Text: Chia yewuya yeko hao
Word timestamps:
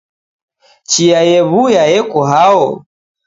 Chia 0.89 1.21
yewuya 1.31 1.83
yeko 1.91 2.19
hao 2.31 2.69